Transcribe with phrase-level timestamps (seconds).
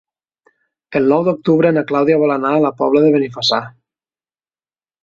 [0.99, 3.65] El nou d'octubre na Clàudia vol anar a la Pobla de Benifassà.